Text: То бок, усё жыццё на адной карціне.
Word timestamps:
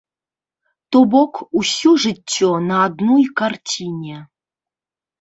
То 0.95 1.01
бок, 1.11 1.33
усё 1.61 1.93
жыццё 2.07 2.51
на 2.73 2.83
адной 2.89 3.23
карціне. 3.43 4.17